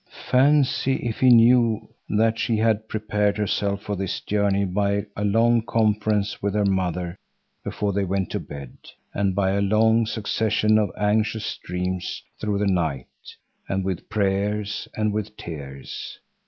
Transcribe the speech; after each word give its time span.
Fancy 0.31 0.95
if 0.95 1.19
he 1.19 1.29
knew 1.29 1.89
that 2.09 2.39
she 2.39 2.57
had 2.57 2.89
prepared 2.89 3.37
herself 3.37 3.83
for 3.83 3.95
this 3.95 4.19
journey 4.19 4.65
by 4.65 5.05
a 5.15 5.23
long 5.23 5.61
conference 5.61 6.41
with 6.41 6.55
her 6.55 6.65
mother 6.65 7.15
before 7.63 7.93
they 7.93 8.03
went 8.03 8.31
to 8.31 8.39
bed; 8.39 8.73
and 9.13 9.35
by 9.35 9.51
a 9.51 9.61
long 9.61 10.07
succession 10.07 10.79
of 10.79 10.89
anxious 10.97 11.55
dreams 11.63 12.23
through 12.39 12.57
the 12.57 12.65
night, 12.65 13.05
and 13.69 13.85
with 13.85 14.09
prayers, 14.09 14.87
and 14.95 15.13
with 15.13 15.37
tears! 15.37 16.17